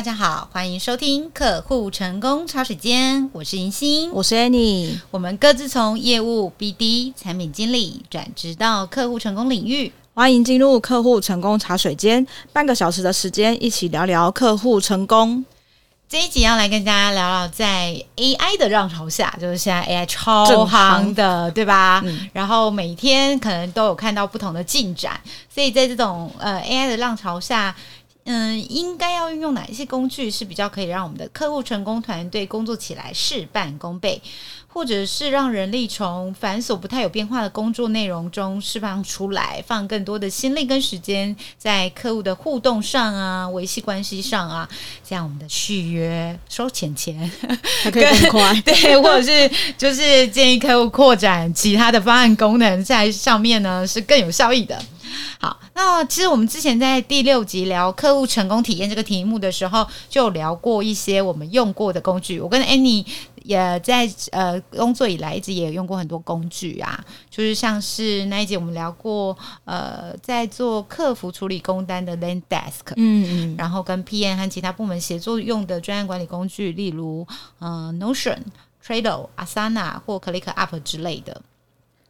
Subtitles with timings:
[0.00, 15.44] 大家好，欢迎收听客户成功茶水间，我是银星，我是 Annie，我们各自从业务 BD、产品经理转职到客户成功领域，欢迎进入客户成功茶水间，半个小时的时间，一起聊聊客户成功。
[16.08, 22.02] 这一集要来跟大家聊聊，在 AI 的浪潮下，就是现在 AI 超行的，对吧？
[22.04, 25.20] 嗯、然后每天可能都有看到不同的进展，
[25.54, 27.72] 所以在这种呃 AI 的浪潮下，
[28.32, 34.22] 嗯，应该要运用哪一些工具是比较可以让我们的客户成功团队工作起来事半功倍？
[34.72, 44.68] 或者是让人力从繁琐不太有变化的工作内容中释放出来，放更多的心力跟时间在客户的互动上啊，维系关系上啊，
[45.04, 47.28] 这样我们的续约、收钱钱
[47.82, 54.80] 还可以更快， 对，或者是就是建议客户扩展其他的方案功能在上面呢，是更有效益的。
[55.38, 62.40] 好，那其实我们之前在第六集聊客户成功体验这个题目的时候，就聊过一些我们用过的工具。
[62.40, 63.06] 我跟 Annie
[63.42, 77.26] 也在呃工作以来一直也用过很多工具啊，就是像是那一集我们聊过，呃，在做客服处理工单的 Zendesk，嗯嗯，然后跟 PM 和其他部门协作用的专案管理工具，例如
[77.58, 78.40] 呃 Notion、
[78.84, 81.40] Trello、Asana 或 ClickUp 之类的。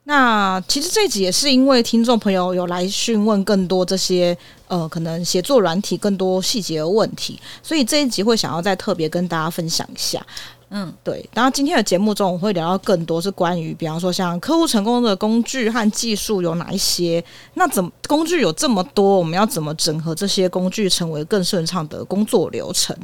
[0.04, 10.24] 那其实这一集也是因为听众朋友有来询问更多这些呃可能写作软体更多细节的问题，所以这一集会想要再特别跟大家分享一下。
[10.70, 11.28] 嗯，对。
[11.34, 17.22] 然后今天的节目中我会聊到更多是关于，比方说像客户成功的工具和技术有哪一些？
[17.54, 22.96] 那怎么工具有这么多，我们要怎么整合这些工具，成为更顺畅的工作流程？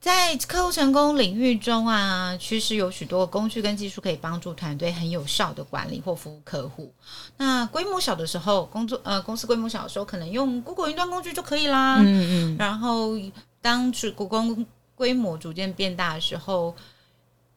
[0.00, 6.92] 在客户成功领域中啊，其实有许多工具跟技术可以帮助团队很有效的管理或服务客户。
[7.36, 11.96] 那规模小的时候，工作呃公司规模小的时候，可能用 Google 云端工具就可以啦。
[11.98, 12.56] 嗯嗯。
[12.58, 13.12] 然后
[13.60, 16.74] 当主股工规模逐渐变大的时候。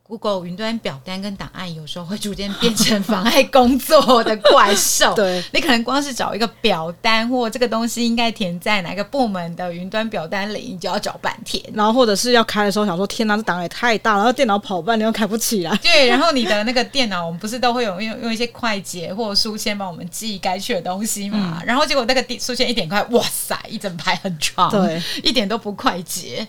[0.09, 5.14] Google 云端表单跟档案有时候会逐渐变成妨碍工作的怪兽。
[5.14, 11.64] 对，你可能光是找一个表单或这个东西应该填在哪个部门的云端表单里，你就要找半天。
[11.75, 15.78] 然后或者是要开的时候想说，天哪，这档案也太大了，然后电脑跑半天又开不起来。
[15.84, 21.59] 对，然后你的那个电脑，我们不是都会有用用一些快捷或书签帮我们记该去的东西嘛？
[21.62, 26.47] 嗯、然后结果那个书签一点开，哇塞，一整排很长，对， 一点都不快捷。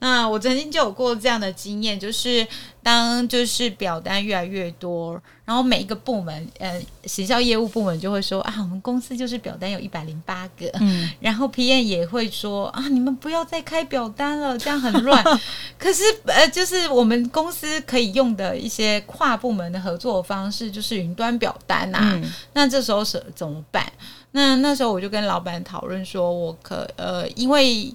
[0.00, 2.46] 那我曾经就有过这样的经验，就是
[2.84, 15.24] 当就是表单越来越多，然后每一个部门，呃，行销业务部门就会说啊，我们公司就是表单有一百零八个，嗯，然后 PM 也会说啊，你们不要再开表单了，这样很乱。
[15.78, 22.12] 可是呃，就是我们公司可以用的一些跨部门的合作方式，就是云端表单呐、啊。
[22.14, 23.90] 嗯、那这时候是怎么办？
[24.32, 27.92] 那那时候我就跟老板讨论说，我可呃，因为。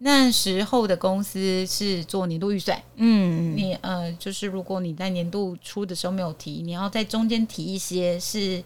[0.00, 8.62] 那时候的公司是做年度预算，嗯，你呃，就是如果你在年度初的时候没有提，你要在中间提一些是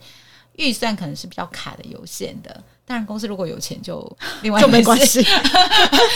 [0.57, 2.63] 预算可能是比较卡的、有限的。
[2.85, 5.25] 当然，公司如果有钱就 另外就没关系。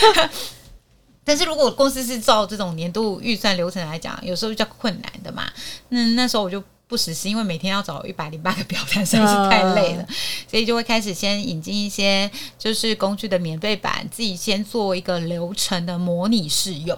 [1.25, 5.51] 但是如果公司是照这种年度预算流程来讲，有时候比较困难的嘛。
[5.89, 6.63] 那那时候我就。
[6.89, 10.07] 不实施，因为每天要找一百零八个表单，实在是太累了，
[10.49, 16.97] 所以就会开始先引进一些就是工具的免费版，自己先做一个流程的模拟试用。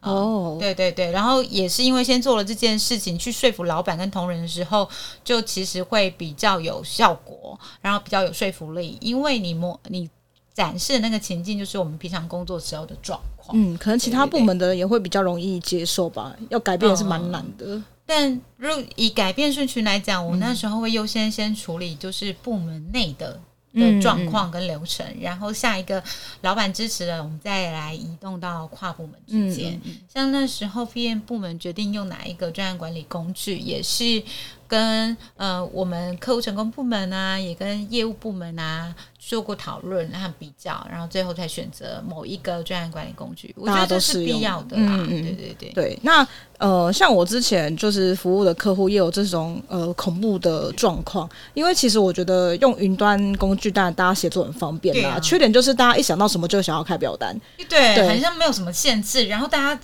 [0.00, 4.88] 哦，对对对，然后也是因为先做了这件事情，去说服老板跟同仁的时候，
[5.24, 10.08] 就其实会比较有效果，然后比较有说服力，因为你模你
[10.54, 13.56] 展示的那个情境就是我们平常工作时候的状况。
[13.56, 17.66] 嗯，可能其他部门的人也会比较容易接受吧，要改变也是蛮难的。
[17.66, 23.38] 嗯但如以改变顺序来讲，我那时候会优先先处理就是部门内的
[23.74, 26.02] 的状况跟流程，嗯、然后下一个
[26.40, 29.78] 老板支持了，我们再来移动到跨部门之间。
[29.84, 34.22] 嗯、像那时候 PM 部门决定用哪一个专案管理工具，也是
[34.66, 38.94] 跟呃我们客户成功部门啊，也跟业务部门啊。
[39.18, 43.54] 做过讨论和比较，然后最后才选择某一个专案管理工具。
[43.58, 44.86] 我觉得这是必要的啦。
[44.86, 45.98] 嗯嗯，对对对对。
[46.02, 46.26] 那
[46.58, 55.16] 呃，像我之前就是服务的客户也有这种呃恐怖的状况，因为其实我觉得用云端工具，当然大家协作很方便啦。
[55.16, 57.38] 啊、缺点就是大家一想到什么就想要开表单，
[57.68, 59.80] 对，对好像没有什么限制，然后大家。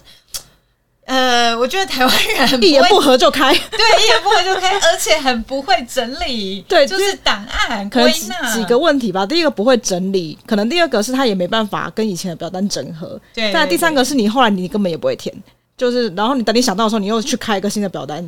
[1.06, 9.26] 呃，我觉得台湾人一言不合就开， 对，一言不合就开，而且很不会整理，对，就是档案可能几个问题吧。
[9.26, 13.52] 第一个不会整理，可能第二个是他也没办法跟以前的表单整合，对。
[13.52, 15.34] 但第三个是你后来你根本也不会填，
[15.76, 18.24] 就是然后你等你想到的时候，你又去开一个新的表单，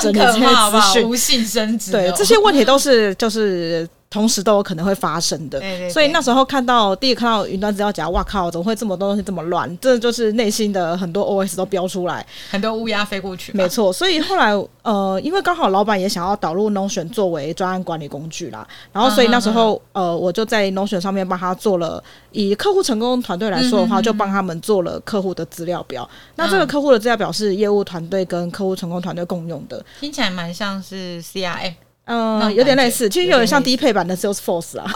[0.00, 1.92] 整理这些资讯，无性生殖。
[1.92, 3.88] 对，这些问题都是就是。
[4.14, 5.58] 同时都有可能会发生的。
[5.58, 9.76] 对对对，所以那时候看到第一个看到云端资料夹，哇靠，怎么会这么多东西这么乱？
[9.80, 13.52] 这就是内心的很多 OS 都飙出来，很多乌鸦飞过去。
[13.52, 14.52] 没错，所以后来
[14.82, 26.08] 呃，因为刚好老板也想要导入 Notion 作为专案管理工具啦，然后所以那时候呃，我就在 Notion 上面帮他做了，以客户成功团队来说的话，就帮他们做了客户的资料表。
[26.36, 31.74] 那这个客户的资料表是业务团队跟客户成功团队共用的，听起来蛮像是 CRM。
[32.06, 34.84] 嗯，有点类似，其实有点像低配版的 Salesforce 啊，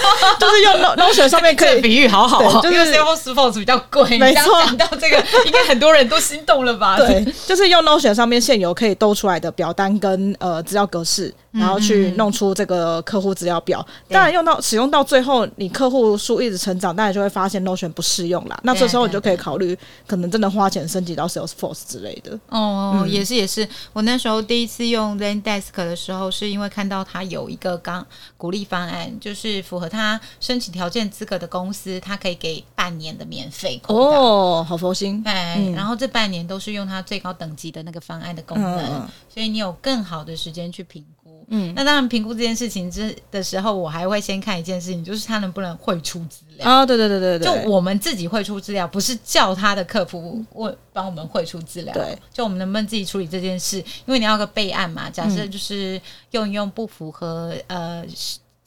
[0.40, 4.62] 就是用 Notion 上面 可以比喻好好，就是 Salesforce 比较贵，没错。
[4.64, 6.96] 讲到这个，应该很多人都心动了吧？
[6.96, 11.34] 对，就是用 Notion 上面现有可以兜出来的表单跟呃资料格式。
[11.50, 18.60] 然后去弄出这个客户资料表，当然用到使用到最后，你客户数一直成长，大家就会发现 Notion 不适用啦。
[18.62, 22.38] 那这时候你就可以考虑，可能真的花钱升级到 Salesforce 之类的。
[22.48, 23.66] 哦，也是也是。
[23.92, 28.06] 我那时候第一次用 Zendesk 的时候，是因为看到它有一个刚
[28.36, 33.80] 鼓励方案，就是符合他申请条件资格的公司，它可以给半年的免费。
[33.88, 35.22] 哦，好佛心。
[35.24, 41.04] 哎，然后这半年都是用它最高等级的那个方案的功能，所以你有更好的时间去评。
[41.50, 46.84] 嗯，那当然，评估这件事情之的时候，我还会先看一件事情，就是他能不能汇出资料啊？
[46.84, 51.94] 对对对对对，就我们自己汇出资料，不是叫他的客服问帮我们汇出资料。
[51.94, 53.78] 对，就我们能不能自己处理这件事？
[53.78, 56.00] 因为你要个备案嘛，假设就是
[56.32, 58.04] 用一用不符合呃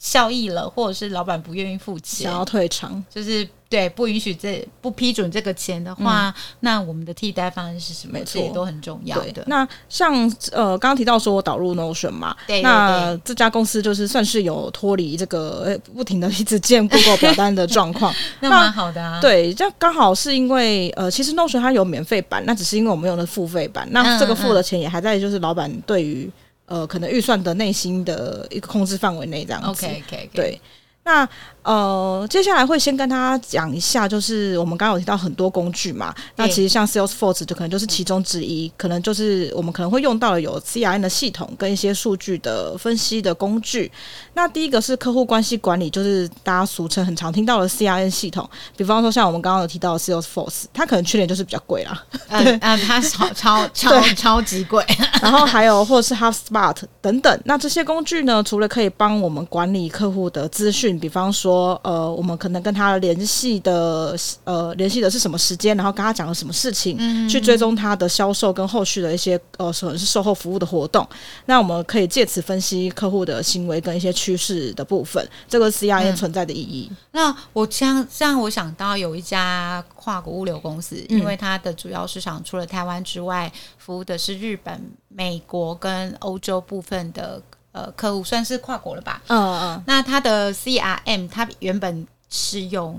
[0.02, 3.48] 效益了，或者是老板不愿意付钱，想要退场，就是。
[3.72, 8.18] 对，不允许这不批准这个钱的话，嗯、那我们的替代方案是什么？
[8.18, 9.42] 没错，这也都很重要的。
[9.46, 10.12] 那像
[10.50, 19.18] 呃，刚刚提到说我导入 Notion 嘛，对，对，对，那这家公司就是算是有脱离 这个不停的一直建 Google 表单的状况， 那蛮好的啊。
[19.22, 26.30] 对，这刚好是因为呃，其实 Notion 它有免费版，那只是因为我们用的付费版，那这个付的钱也还在就是老板对于
[26.66, 29.86] 呃可能预算的内心的一个控制范围内这样子。
[29.86, 30.36] OK OK，, okay.
[30.36, 30.60] 对。
[31.04, 31.28] 那
[31.62, 36.12] 呃，接下来会先跟大家讲一下，就是我们刚刚有提到很多工具嘛。
[36.36, 43.90] 那其实像 Salesforce 就可能就是其中之一，可能就是我们可能会用到的有 CRM 的系统跟一些数据的分析的工具。
[44.34, 48.48] 那第一个是客户关系管理，就是大家俗称很常听到的 CRM 系统。
[48.76, 52.04] 比方说像我们刚刚有提到的 Salesforce，它可能缺点就是比较贵啦。
[52.28, 54.84] 嗯嗯，它超 超超超级贵。
[55.22, 57.40] 然后还有或者是 HubSpot 等等。
[57.44, 71.06] 那这些工具呢，除了可以帮我们管理客户的资讯，比方说，呃，我们可能跟他联系的，呃，联系的是什么时间，然后跟他讲了什么事情，嗯、去追踪他的销售跟后续的一些，呃，可能是售后服务的活动。
[71.46, 76.88] 那我们可以借此分析客户的行为跟一些趋势的部分，这个 CRM 存在的意义。
[76.90, 87.40] 嗯、那我像这样，我想到有一家跨国物流公司，嗯、因为它的主要市场除了台湾之外，服务的是日本、美国跟欧洲部分的。
[87.72, 89.20] 呃，客户算是跨国了吧？
[89.28, 89.82] 嗯嗯。
[89.86, 92.98] 那它的 CRM，它原本是用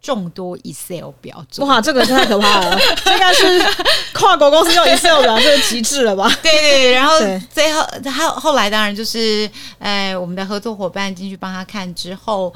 [0.00, 1.66] 众多 Excel 表做。
[1.66, 2.78] 哇，这个太可怕了！
[3.04, 3.84] 这个是
[4.14, 6.30] 跨国公司用 Excel 表，这个极致了吧？
[6.42, 6.92] 对对。
[6.92, 7.18] 然后
[7.52, 12.52] 最后，后后来当然就是，呃，我们的合作伙伴进去帮他看之后，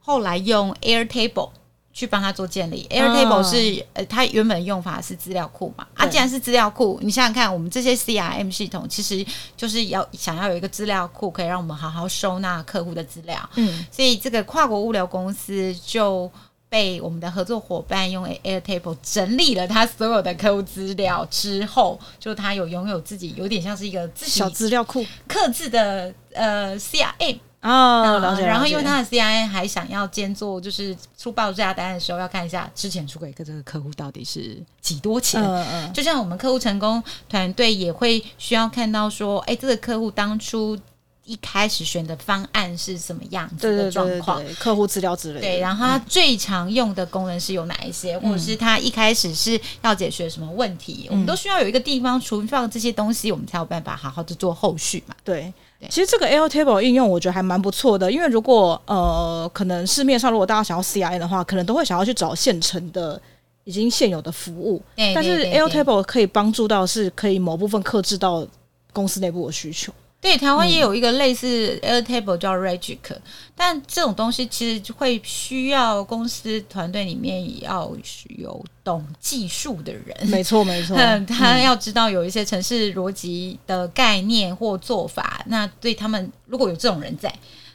[0.00, 1.50] 后来用 Airtable。
[1.96, 9.24] 去帮他做建立，Airtable 是呃，它原本用法是资料库嘛，啊，既然是资料库，你想想看，我们这些 CRM 系统其实
[9.56, 16.30] 就是要想要有一个资料库，可以让我们好好收纳客户的资料，嗯，所以这个跨国物流公司就
[16.68, 27.38] 被我们的合作伙伴用 Airtable 整理了他所有的客户资料之后，就他有拥有自己有点像是一个自己小资料库，刻字的呃 CRM。
[27.66, 28.46] 哦，了解。
[28.46, 35.42] 然后，因为他的 CIA 还想要兼做，就是出报价单的时候要看一下之前出给这个客户到底是几多钱。
[35.42, 35.92] 嗯嗯。
[35.92, 40.78] 就像我们客户成功团队也会需要看到说，哎，这个客户当初
[41.24, 45.40] 一开始选的方案是什么样子的状况，客户资料之类的。
[45.40, 55.14] 对，然后他最常用的功能是有哪一些，嗯、或者是他一开始是要解决什么问题，嗯、我们都需要有一个地方存放这些东西，我们才有办法好好的做后续嘛。
[55.24, 55.52] 对。
[55.90, 63.20] 其实这个 Airtable 应用我觉得还蛮不错的，因为如果呃可能市面上如果大家想要 CRM 的话，可能都会想要去找现成的
[63.64, 68.46] 已经现有的服务，对对对对，但是 Airtable 可以帮助到是可以某部分克制到
[68.92, 69.92] 公司内部的需求。
[70.18, 73.22] 对，台湾也有一个类似 Airtable 叫 Regic，嗯，
[73.54, 77.94] 但这种东西其实会需要公司团队里面也要
[78.38, 80.16] 有懂技术的人。
[80.26, 80.96] 没错，没错，
[81.28, 85.42] 他要知道有一些城市逻辑的概念或做法。
[85.44, 87.32] 嗯、那对他们，如果有这种人在，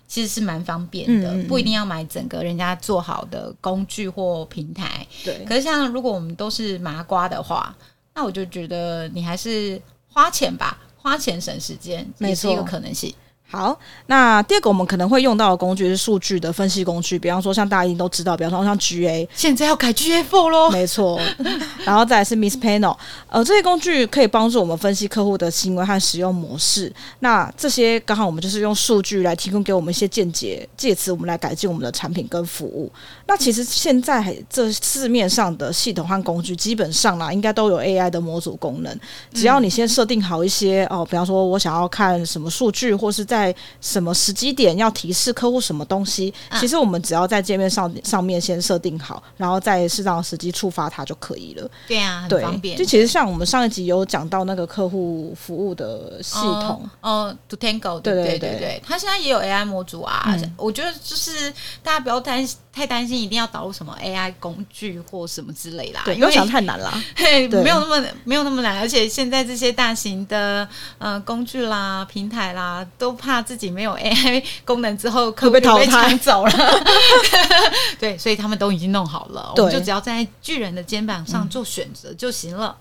[0.07, 5.07] 其实是蛮方便的，嗯、不一定要买整个人家做好的工具或平台。
[5.23, 5.45] 对。
[5.45, 7.73] 可是像如果我们都是麻瓜的话，
[8.13, 10.77] 那我就觉得你还是花钱吧。
[11.01, 13.13] 花钱省时间，也是一个可能性。
[13.51, 21.19] 好，那第二个我们可能会用到的工具是数据的分析工具，比方说像大家一定都知道，比方说像 GA，现在要改 GA4 喽，没错。
[21.83, 22.95] 然后再来是 Miss Panel，
[23.27, 26.89] 呃，这些工具可以帮助我们分析客户的行为和使用模式。
[27.19, 32.89] 那这些刚好我们就是用数据来提供给我们一些见解，借此我们来改进我们的产品跟服务。
[33.27, 38.99] 那其实现在这市面上的系统和工具，基本上啦，应该都有 AI 的模组功能。
[39.33, 46.33] 只要你先设定好一些哦，比方说我想要看什么数据，或是在在什么时机点要提示客户什么东西？
[46.59, 51.69] 其实我们只要在界面上上面先设定好，然后在适当的时机触发它就可以了。
[51.87, 52.77] 对啊，很方便。
[52.77, 60.23] 就其实像我们上一集有讲到那个客户服务的系统，哦，To Tango，对对对对对，它现在也有 AI 模组啊。
[60.27, 62.57] 嗯、我觉得就是大家不要担心。
[62.73, 76.83] 太担心一定要导入什么 AI 工具或什么之类啦，对，因为想太难了，嘿，没有那么没有那么难，而且现在这些大型的呃工具啦、平台啦，都怕自己没有 AI 功能之后客户被抢走了，
[77.99, 82.75] 对，所以他们都已经弄好了，我们就只要在巨人的肩膀上做选择就行了。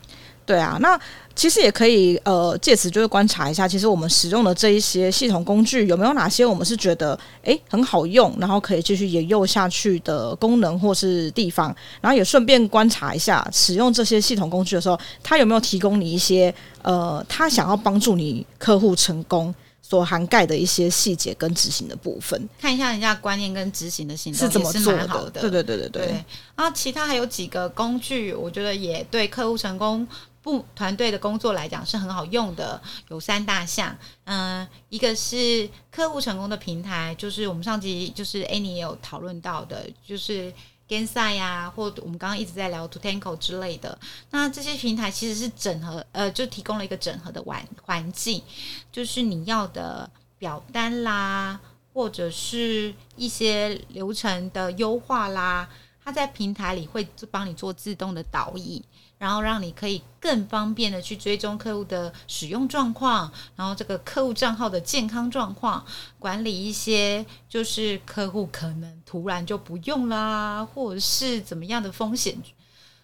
[0.46, 0.98] 对啊，那
[1.36, 19.54] 其实也可以呃，借此就是观察一下，其实我们使用的这一些系统工具有没有哪些我们是觉得诶很好用，然后可以继续沿用下去的功能或是地方，然后也顺便观察一下使用这些系统工具的时候，它有没有提供你一些呃，他想要帮助你客户成功
[19.90, 25.30] 所涵盖的一些细节跟执行的部分，看一下人家观念跟执行的行动是怎么做的。
[25.30, 26.24] 的对对对对对。
[26.54, 30.06] 然后其他还有几个工具，我觉得也对客户成功。
[30.42, 33.94] 部团队的工作来讲是很好用的，有三大项，
[34.24, 40.50] 嗯、呃，一个是客户成功的平台，就是我们上集就是 Annie 也有讨论到的，就是
[40.90, 43.96] g a n s i 呀，或我们刚刚一直在聊 To Tango 之类的，
[44.32, 48.42] 那这些平台其实是整合，呃，就提供了一个整合的环环境，
[48.90, 51.60] 就是你要的表单啦，
[51.94, 55.68] 或者是一些流程的优化啦，
[56.04, 58.82] 它在平台里会帮你做自动的导引。
[59.20, 65.84] 然后让你可以更方便的去追踪客户的使用状况，然后这个客户账号的健康状况，
[66.18, 72.34] 管理一些就是客户可能突然就不用啦，或者是怎么样的风险，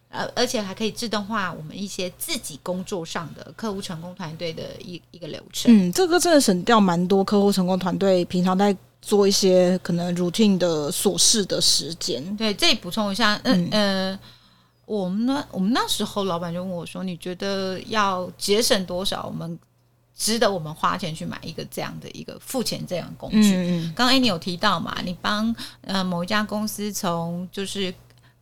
[0.08, 5.70] 呃，而且还可以自动化我们一些自己工作上的客户成功团队的一一个流程。
[5.70, 12.34] 嗯，这个真的省掉蛮多客户成功团队平常在做一些可能 routine 的琐事的时间。
[12.38, 14.12] 对，这里补充一下，嗯嗯。
[14.12, 14.20] 呃
[14.86, 15.44] 我们呢？
[15.50, 19.26] 我们那时候老板就问我说：“你觉得要节省多少？
[19.26, 19.58] 我们
[20.14, 23.92] 值得我们花钱去买一个这样的一个付钱这样的工具？”嗯嗯。
[23.96, 24.96] 刚刚 Annie 有提到嘛？
[25.04, 27.92] 你帮呃某一家公司从就是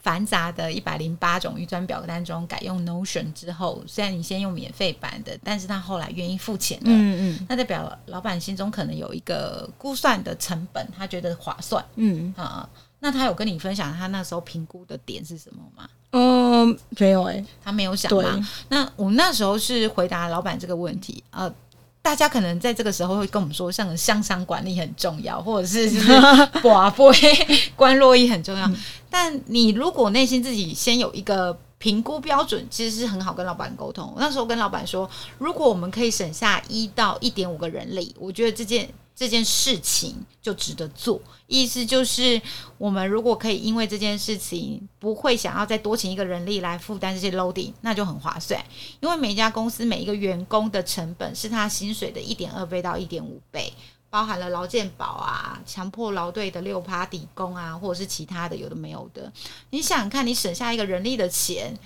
[0.01, 6.85] 繁杂的一百零八种预算表单中改用 Notion 之后，虽然你先用免费版的，但是他后来愿意付钱了。
[6.89, 7.47] 嗯嗯。
[7.49, 11.83] 那代表老板心中可能有一个估算的成本，他觉得划算。
[11.97, 12.69] 嗯啊。
[13.01, 15.87] 那他有跟你分享他那时候评估的点是什么吗？
[16.17, 18.49] 嗯，没有诶、欸，他没有想嘛？
[18.69, 21.21] 那我们那时候是回答老板这个问题。
[21.33, 21.53] 呃，
[22.01, 26.13] 大家可能在这个时候会跟我们说，像向上管理很重要，或者是 就是
[26.63, 27.13] 寡不
[27.75, 28.65] 观落阴很重要。
[28.69, 28.77] 嗯、
[29.11, 34.13] 但你如果内心自己先有一个评估标准，其实是很好跟老板沟通。
[34.15, 38.89] 我那时候跟老板说，如果我们可以省下一到一点五个人力，我觉得这件。
[39.17, 42.43] 这件事情就值得做，意思就是
[42.79, 48.61] 我们如果可以因为这件事情不会想要再多请一个人力来负担这些 loading，那就很划算。
[49.01, 53.73] 因为每一家公司每一个员工的成本是他薪水的一点二倍到一点五倍，
[54.11, 59.33] 包含了劳健保啊、强迫劳队的六趴底工啊，或者是其他的有的没有的。
[59.71, 61.79] 你想看，你省下一个人力的钱，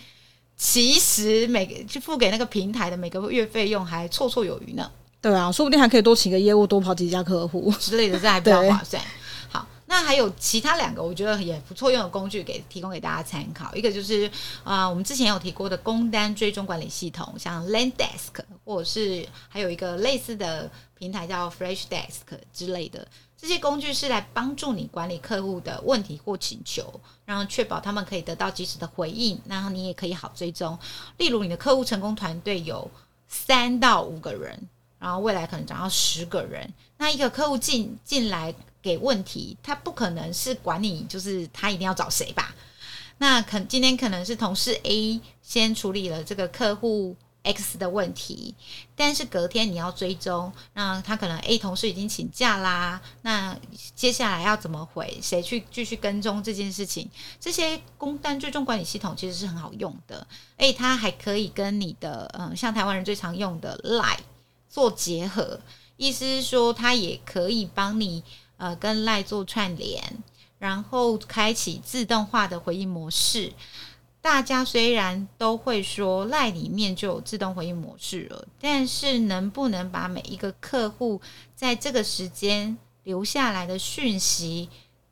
[0.57, 4.91] 其实每个去付给那个平台的每个月费用还绰绰有余呢。
[5.21, 9.03] 对啊，说不定还可以多请个业务，多跑几家客户 之类的，这还比较划算。
[9.51, 13.75] 好，那还有其他两个我觉得也不错用的工具，给提供给大家参考。
[13.75, 14.27] 一个就是
[14.63, 23.07] 啊、呃，我们之前有提过的工单追踪管理系统，像 Landesk，或者是还有一个类似的平台叫 Freshdesk 之类的。
[23.37, 30.79] 这些工具是来帮助你管理客户的问题或请求，然后确保他们可以得到及时的回应，然后你也可以好追踪。
[31.17, 32.89] 例如，你的客户成功团队有
[33.29, 34.69] 三到五个人。
[34.99, 42.55] 然后未来可能涨到十个人，那一个客户进进来给问题，他不可能是管你，就是他一定要找谁吧？
[43.19, 48.55] 那可今天可能是同事 A 先处理了这个客户 X 的问题，
[48.95, 53.57] 但是隔天你要追踪，那他可能 A 同事已经请假啦，那
[53.95, 55.19] 接下来要怎么回？
[55.23, 57.09] 谁去继续跟踪这件事情？
[57.41, 60.27] 这些工单追踪管理系统其实是很好用的，
[60.59, 64.19] 诶，它还可以跟你的嗯，像台湾人最常用的 Line。
[64.69, 65.61] 做结合，
[65.97, 68.23] 意思是说，它也可以帮你
[68.57, 70.03] 呃跟 LINE 做串联，
[70.59, 73.53] 然后开启自动化的回应模式。
[74.21, 81.21] 大家虽然都会说 LINE 里面就有自动回应模式了，但是能不能把每一个客户
[81.55, 84.69] 在这个时间留下来的讯息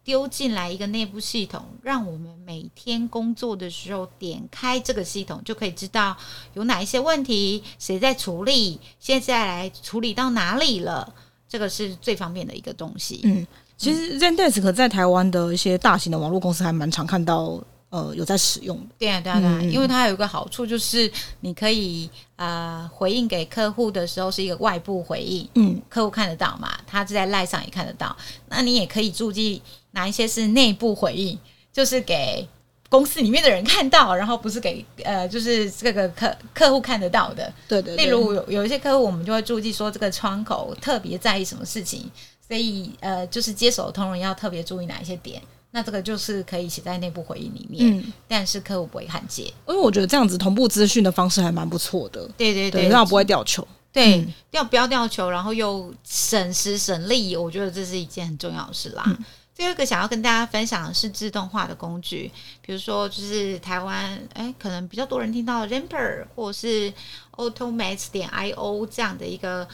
[0.07, 6.17] 丢进来一个内部系统，让我们每天工作的时候点开这个系统，就可以知道
[6.55, 11.13] 有哪一些问题，谁在处理，现在来处理到哪里了，
[11.49, 13.21] 这个是最方便的一个东西。
[13.25, 13.45] 嗯，
[13.77, 17.61] 其实 Zendesk 在台湾的一些大型的网络公司还蛮常看到。
[17.89, 21.11] 呃，有在使用的，对啊，对啊，对啊，因为它有一个好处，就是
[21.41, 28.15] 你可以呃回应给客户的时候是一个外部回应，嗯，客户看得到嘛，他在 LINE 上也看得到。
[28.49, 29.63] 那你也可以注记
[29.97, 31.37] 哪一些是内部回应，
[31.73, 32.47] 就是给
[32.89, 37.53] 公司里面的人看到，然后不是给呃，就是这个客客户看得到的。
[37.67, 38.05] 对对，对。
[38.05, 42.09] 例如有有一些客户，我们就会注意说这个窗口特别在意什么事情，
[42.47, 45.43] 所以呃，就是接手的同仁要特别注意哪一些点。
[45.73, 52.29] 那这个就是可以写在内部回应里面，嗯，但是客户不会看见，因为我觉得这样子同步资讯的方式还蛮不错的。
[52.37, 53.67] 对对对，让我不会掉球。
[53.93, 59.03] 对，嗯、掉不要掉球，然后又省时省力，我觉得这是一件很重要的事啦。
[59.07, 59.19] 嗯、
[59.57, 66.93] 第二个想要跟大家分享的是自动化的工具，比如说就是台湾哎，可能比较多人听到 Ramper 或是
[67.33, 69.67] Automate 点 IO 这样的一个。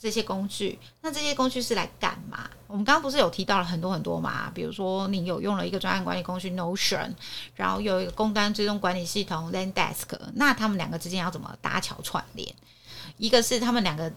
[0.00, 2.48] 这些工具，那这些工具是来干嘛？
[2.68, 4.48] 我们刚刚不是有提到了很多很多嘛？
[4.54, 7.12] 比如说，你有用了一个专案管理工具 Notion，
[7.56, 12.48] 然后有一个工单追踪管理系统 Zendesk，那他们两个之间要怎么搭桥串联？
[13.16, 14.12] 一个是他们两个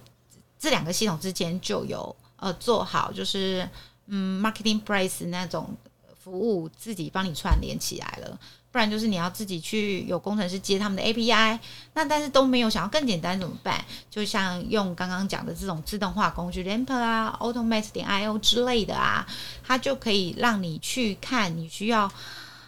[0.60, 3.68] 这两个系统之间就有呃做好，就是
[4.12, 5.75] 嗯 Marketplace 那种
[6.22, 8.39] 服务自己帮你串联起来了。
[8.72, 11.60] 不然就是你要自己去有工程师接他们的 API，
[11.94, 13.84] 那但是都没有想要更简单怎么办？
[14.10, 19.27] 就像用刚刚讲的这种自动化工具 Ramper 啊、Automate 点 IO 之类的啊，
[19.62, 22.09] 它就可以让你去看你需要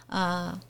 [0.08, 0.60] 呃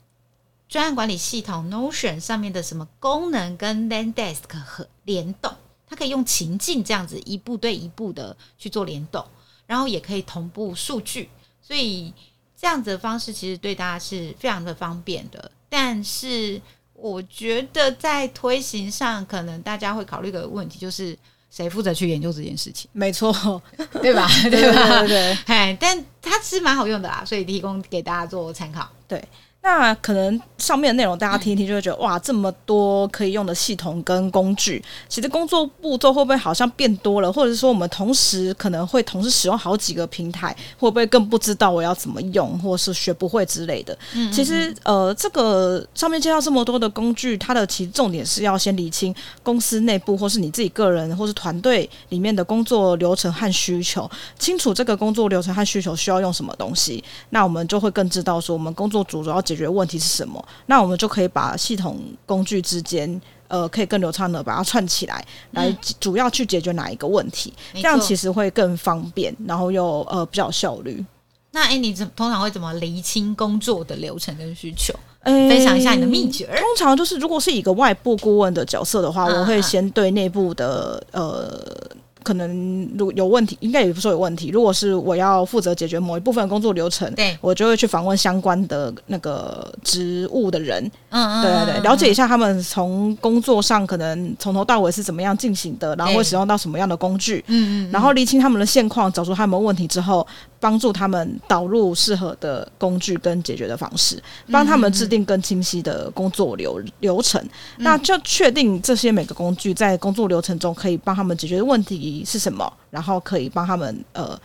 [0.69, 5.53] 专案管理系统 Notion 上面的什么功能跟 Zendesk 和联动，
[5.85, 9.25] 它可以用情境这样子一步对一步的去做联动，
[9.67, 11.29] 然后也可以同步数据，
[11.61, 12.13] 所以。
[12.57, 16.59] 这样子的方式其实对大家是非常的方便的，但是
[16.93, 21.15] 我觉得在推行上，可能大家会考虑的问题就是
[21.51, 22.89] 谁负责去研究这件事情？
[22.93, 23.61] 没错，
[24.01, 24.25] 对吧？
[24.49, 25.01] 对吧？
[25.01, 28.89] 对对，哎，但它其实蛮好用的啦，所以提供给大家做参考。
[29.05, 29.23] 对。
[29.65, 37.33] 那可能上面的内容大家听一听就会觉得、嗯、哇，这么多可以用的系统跟工具，其实工作步骤会不会好像变多了？
[37.33, 43.91] 或者是说我们同时可能会同时使用好几个平台，会不会更不知道我要怎么用，或是学不会之类的？
[44.13, 59.54] 嗯嗯嗯，其实呃，这个上面介绍这么多的工具，它的其实重点是要先理清公司内部或是你自己个人或是团队里面的工作流程和需求，清楚这个工作流程和需求需要用什么东西，那我们就会更知道说我们工作组主要解。
[59.55, 60.45] 解决问题是什么？
[60.65, 67.53] 那我们就可以把系统工具之间，呃，可以更流畅的把它串起来，来主要去解决哪一个问题？
[67.73, 71.03] 嗯、这样其实会更方便，然后又呃比较有效率。
[71.51, 74.93] 那哎，你怎通常会怎么厘清工作的流程跟需求？
[75.23, 76.45] 诶分享一下你的秘诀。
[76.45, 81.95] 通常就是，如果是一个外部顾问的角色的话，啊、我会先对内部的呃。
[82.25, 84.49] 可能如果有问题，应该也不说有问题。
[84.49, 100.25] 如果是我要负责解决某一部分的工作流程，对，我就会去访问相关的那个职务的人，嗯嗯，对对对，了解一下他们从工作上可能从头到尾是怎么样进行的，然后会使用到什么样的工具，嗯嗯，然后厘清他们的现况，找出他们问题之后，
[100.65, 104.19] 帮助他们导入适合的工具跟解决的方式，
[104.51, 107.39] 帮他们制定更清晰的工作流流程。
[107.77, 112.65] 那就确定这些每个工具在工作流程中可以帮他们解决的问题是什么？
[112.89, 114.35] 然后可以帮他们呃，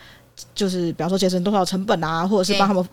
[0.55, 2.87] 就是比方说节省多少成本啊，或者是帮他们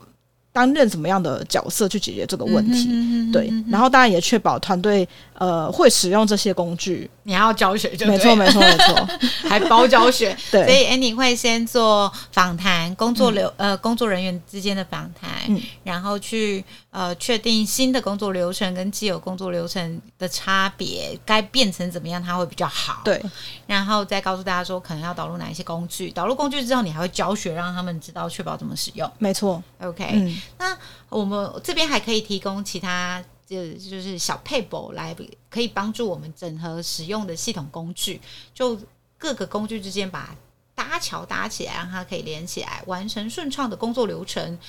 [0.53, 2.87] 担任什么样的角色去解决这个问题？
[2.89, 5.05] 嗯、对，然后当然也确保团队
[5.37, 7.09] 呃会使用这些工具。
[7.23, 9.07] 你还要教学就对，没错没错没错，
[9.49, 10.35] 还包教学。
[10.51, 16.63] 对，所以 Annie 会先做访谈，工作流、嗯、呃工作人员之间的访谈，嗯、然后去。
[16.89, 23.01] 呃，确定新的工作流程跟既有工作流程的差别，该变成怎么样，它会比较好。
[23.03, 23.21] 对，
[23.67, 26.09] 然后再告诉大家说，可能要导入哪一些工具。
[26.09, 29.07] 导入工具之后，你还会教学，让他们知道确保怎么使用。
[29.19, 29.61] 没错。
[29.79, 30.75] OK，嗯，那
[31.09, 35.15] 我们这边还可以提供其他，就就是小撇步来，
[35.49, 38.19] 可以帮助我们整合使用的系统工具，
[38.53, 38.77] 就
[39.17, 40.35] 各个工具之间把
[40.75, 44.59] 搭桥搭起来，让它可以连起来，完成顺畅的工作流程。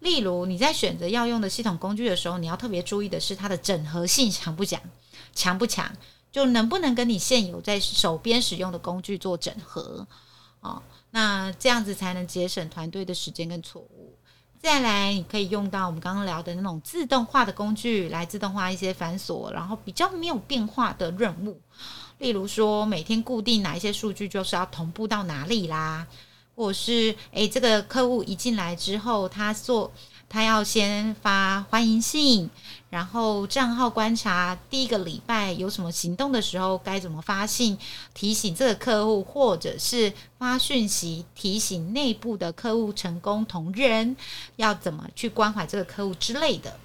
[0.00, 4.80] 例如，你在选择要用的系统工具的时候，你要特别注意的是它的整合性强不强，
[5.34, 5.90] 强不强，
[6.30, 10.06] 就能不能跟你现有在手边使用的工具做整合。
[10.60, 13.97] 哦，那这样子才能节省团队的时间跟错误。
[14.60, 21.60] 再来，你可以用到我们刚刚聊的那种自动化的工具来自动化一些繁琐，然后比较没有变化的任务。
[22.18, 26.04] 例如说，每天固定哪一些数据就是要同步到哪里啦，
[26.56, 29.92] 或者是诶，这个客户一进来之后，他做
[30.28, 32.50] 他要先发欢迎信，
[32.90, 37.78] 然后账号观察第一个礼拜有什么行动的时候，该怎么发信
[38.12, 44.14] 提醒这个客户，或者是发讯息提醒内部的客户成功同仁
[44.56, 46.78] 要怎么去关怀这个客户之类的。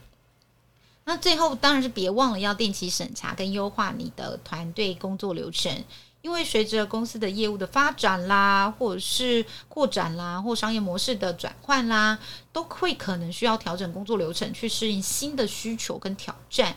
[1.05, 5.83] 那最后当然是别忘了要定期审查跟优化你的团队工作流程，
[6.23, 12.17] 因为随着公司的业务的发展啦，或者是扩展啦，或商业模式的转换啦，
[12.53, 16.73] 都会可能需要调整工作流程去适应新的需求跟挑战。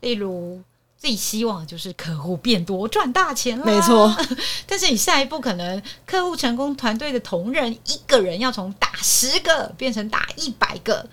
[0.00, 0.62] 例如，
[0.96, 4.16] 最希望的就是客户变多赚大钱啦，没错。
[4.66, 11.06] 但是你下一步可能客户成功团队的同仁一个人要从打十个变成打一百个。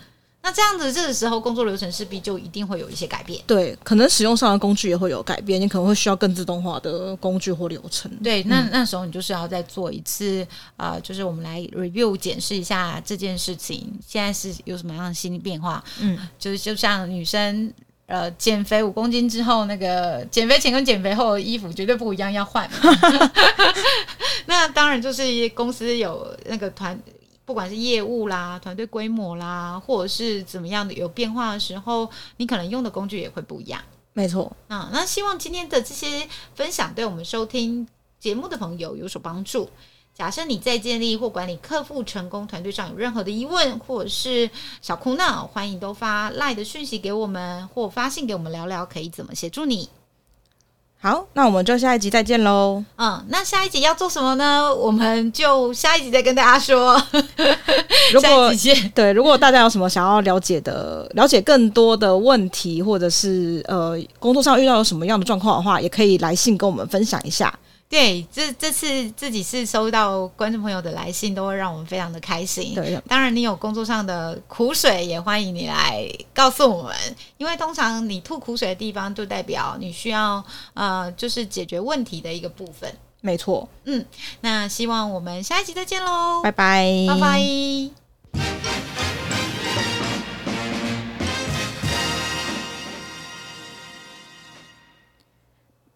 [0.46, 3.42] 那这样子，这个时候工作流程势必就一定会有一些改变。
[3.48, 8.12] 对，可能使用上的工具也会有改变，你可能会需要更自动化的工具或流程。
[8.22, 15.82] 对，那那时候你就是要再做一次，呃，就是我们来 review 检视一下这件事情现在是有什么样的新的变化。
[16.02, 17.74] 嗯，就是就像女生
[18.08, 22.70] 呃减肥五公斤之后，那个减肥前跟减肥后的衣服绝对不一样，要换。
[24.46, 27.00] 那当然就是公司有那个团。
[27.46, 33.82] 不管是业务啦、团队规模啦，或者是怎么样的有变化的时候，你可能用的工具也会不一样。
[34.14, 37.88] 没错，啊，那希望今天的这些分享对我们收听
[38.20, 39.70] 节目的朋友有所帮助。
[40.14, 44.48] 假设你在建立或管理客户成功团队上有任何的疑问，或者是
[44.80, 49.90] 小苦恼，欢迎都发 LINE 的讯息给我们，或发信给我们聊聊，可以怎么协助你。
[51.04, 52.82] 好，那我们就下一集再见喽。
[52.96, 54.74] 嗯，那下一集要做什么呢？
[54.74, 56.96] 我们就下一集再跟大家说。
[58.14, 58.50] 如果
[58.96, 67.54] 对，如果大家有什么想要了解的、了解更多的问题，或者是呃工作上遇到有什么样的状况的话，也可以来信跟我们分享一下。
[67.94, 72.74] 对，这这次自己是收到观众朋友的来信，都会让我们非常的开心。
[72.74, 76.04] 对，当然你有工作上的苦水，也欢迎你来
[76.34, 76.96] 告诉我们，
[77.38, 82.92] 因为通常你吐苦水的地方，就代表你需要呃，就是解决问题的一个部分。
[83.22, 84.04] 没错，嗯，
[84.42, 87.40] 那希望我们下一集再见喽，拜拜，拜拜。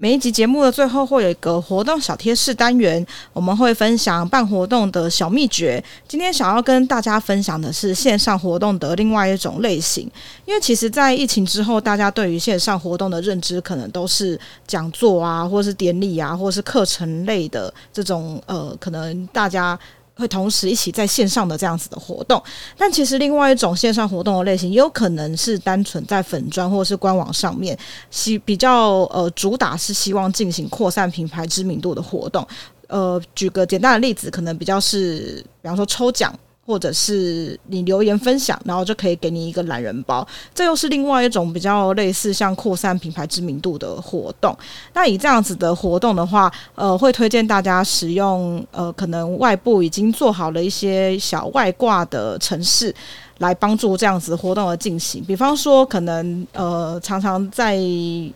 [0.08, 5.84] 每一集节目的最后会有一个活动小贴士单元，我们会分享办活动的小秘诀。
[6.08, 10.10] 今天想要跟大家分享的是线上活动的另外一种类型，
[10.46, 19.78] 因为其实，在疫情之后，大家对于线上活动的认知可能都是讲座啊，或是典礼啊，或是课程类的这种呃，可能大家。
[20.18, 22.42] 会同时一起在线上的这样子的活动，
[22.78, 27.78] 但其实另外一种线上活动的类型，也有可能是单纯在粉砖或者是官网上面，
[28.10, 32.46] 希比较呃主打是希望进行扩散品牌知名度的活动。
[32.88, 36.34] 呃，举个简单的例子，可能比较是，比方说抽奖。
[36.68, 44.56] 或者是你留言分享，然后就可以给你一个懒人包，这又是另外一种比较类似像扩散品牌知名度的活动。
[44.94, 52.94] 那以这样子的活动的话，呃，会推荐大家使用呃，可能外部已经做好了一些小外挂的城市。
[53.40, 57.78] 来帮助这样子活动的进行，比方说，可能呃常常在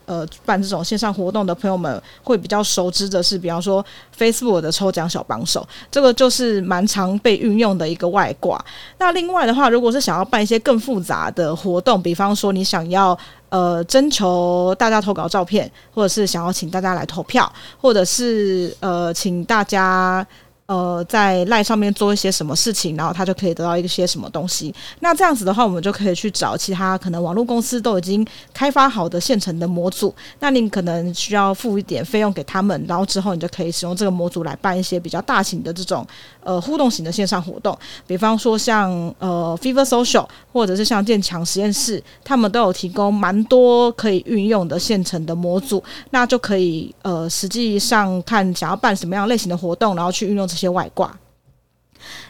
[0.05, 3.83] 呃办这种线上活动的朋友们会比较熟知的是，比方说
[4.17, 8.63] Facebook 的抽奖小帮手，这个就是蛮常被运用的一个外挂。
[8.99, 13.17] 那另外的话，如果是想要办一些更复杂的活动，比方说你想要
[13.49, 20.25] 呃征求大家投稿照片，或者是想要请大家来投票，或者是呃请大家。
[20.71, 24.73] 呃，在赖上面做一些什么事情，然后他就可以得到一些什么东西。
[25.01, 30.15] 那这样子的话，我们就可以去找其他可能网络公司都已经开发好的现成的模组。
[30.39, 36.07] 那你可能需要付一点费用给他们，然后之后你就可以使用这个模组来办一些比较大型的这种
[36.41, 37.77] 呃互动型的线上活动。
[38.07, 50.60] 比方说像呃 Fever Social 或者是像建强实验室，他们都有提供蛮多可以运用的现成的模组，那就可以呃实际上看想要办什么样类型的活动，然后去运用这。
[50.61, 51.17] 些外挂，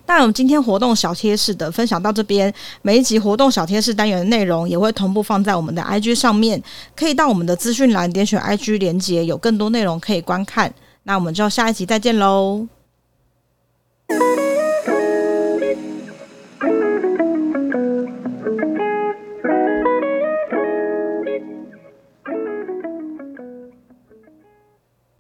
[0.06, 2.54] 那我们今天活动小贴士的分享到这边。
[2.82, 6.62] 每一集活动小贴士单元的内容也会同步放在我们的 IG 上面，
[6.96, 10.74] 可以到我们的资讯栏点选 IG 连接，有更多内容可以观看。
[11.04, 12.68] 那我们就下一集再见喽！